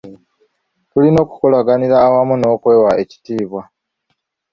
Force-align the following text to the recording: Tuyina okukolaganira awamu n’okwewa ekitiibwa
Tuyina 0.89 1.19
okukolaganira 1.25 1.95
awamu 2.05 2.35
n’okwewa 2.37 2.91
ekitiibwa 3.03 3.61